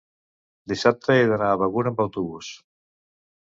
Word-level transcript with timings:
dissabte 0.71 1.17
he 1.17 1.27
d'anar 1.33 1.51
a 1.51 1.59
Begur 1.65 1.85
amb 1.91 2.03
autobús. 2.07 2.51